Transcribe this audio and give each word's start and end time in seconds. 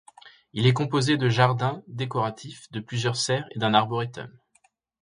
Il 0.53 0.65
est 0.65 0.73
composé 0.73 1.15
de 1.15 1.29
jardins 1.29 1.83
décoratifs, 1.85 2.71
de 2.71 2.79
plusieurs 2.79 3.15
serres 3.15 3.45
et 3.51 3.59
d'un 3.59 3.75
arboretum. 3.75 4.31